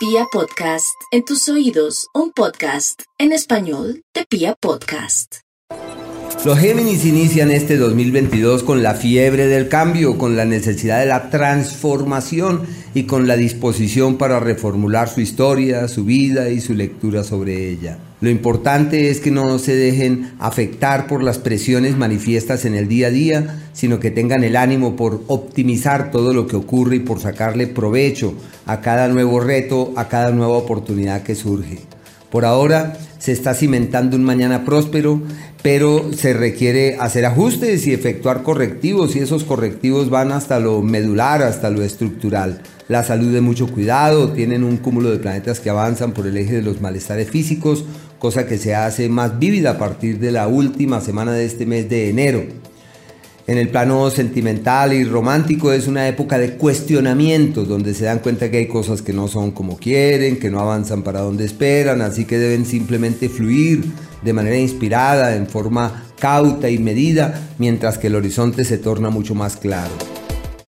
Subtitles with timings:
[0.00, 5.40] Pia Podcast, en tus oídos, un podcast en español de Pia Podcast.
[6.42, 11.28] Los Géminis inician este 2022 con la fiebre del cambio, con la necesidad de la
[11.28, 12.62] transformación
[12.94, 17.98] y con la disposición para reformular su historia, su vida y su lectura sobre ella.
[18.20, 23.06] Lo importante es que no se dejen afectar por las presiones manifiestas en el día
[23.06, 27.18] a día, sino que tengan el ánimo por optimizar todo lo que ocurre y por
[27.18, 28.34] sacarle provecho
[28.66, 31.78] a cada nuevo reto, a cada nueva oportunidad que surge.
[32.30, 32.98] Por ahora
[33.30, 35.22] se está cimentando un mañana próspero,
[35.62, 41.40] pero se requiere hacer ajustes y efectuar correctivos y esos correctivos van hasta lo medular,
[41.44, 42.60] hasta lo estructural.
[42.88, 46.56] La salud de mucho cuidado, tienen un cúmulo de planetas que avanzan por el eje
[46.56, 47.84] de los malestares físicos,
[48.18, 51.88] cosa que se hace más vívida a partir de la última semana de este mes
[51.88, 52.42] de enero.
[53.50, 58.48] En el plano sentimental y romántico es una época de cuestionamiento, donde se dan cuenta
[58.48, 62.26] que hay cosas que no son como quieren, que no avanzan para donde esperan, así
[62.26, 63.86] que deben simplemente fluir
[64.22, 69.34] de manera inspirada, en forma cauta y medida, mientras que el horizonte se torna mucho
[69.34, 70.19] más claro.